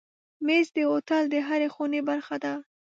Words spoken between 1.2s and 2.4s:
د هرې خونې برخه